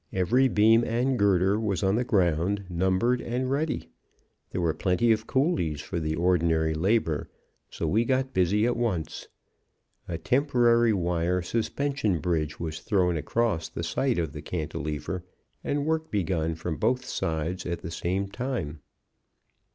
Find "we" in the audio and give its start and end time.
7.85-8.03